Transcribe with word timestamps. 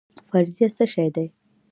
فرضیه 0.29 0.67
څه 0.77 0.85
شی 0.93 1.07
دی؟ 1.15 1.25